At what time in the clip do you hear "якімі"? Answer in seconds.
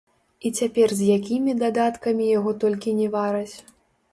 1.17-1.55